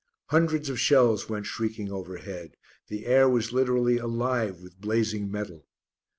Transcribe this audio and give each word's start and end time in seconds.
Hundreds 0.29 0.67
of 0.67 0.79
shells 0.79 1.29
went 1.29 1.45
shrieking 1.45 1.91
overhead. 1.91 2.57
The 2.87 3.05
air 3.05 3.29
was 3.29 3.51
literally 3.53 3.99
alive 3.99 4.59
with 4.59 4.81
blazing 4.81 5.29
metal. 5.29 5.67